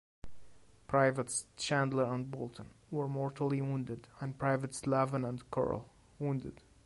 Privates 0.87 1.45
Chandler 1.57 2.05
and 2.05 2.31
Bolton 2.31 2.71
were 2.89 3.07
mortally 3.07 3.61
wounded 3.61 4.07
and 4.19 4.35
Privates 4.35 4.87
Lavin 4.87 5.23
and 5.23 5.47
Currell 5.51 5.85
wounded. 6.17 6.63